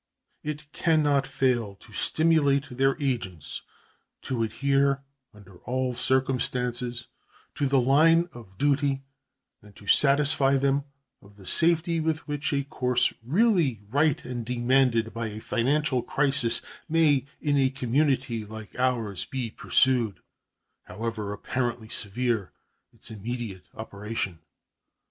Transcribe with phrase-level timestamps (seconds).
[0.41, 3.61] It can not fail to stimulate their agents
[4.23, 7.05] to adhere under all circumstances
[7.53, 9.03] to the line of duty
[9.61, 10.85] and to satisfy them
[11.21, 16.63] of the safety with which a course really right and demanded by a financial crisis
[16.89, 20.21] may in a community like ours be pursued,
[20.85, 22.51] however apparently severe
[22.91, 24.39] its immediate operation.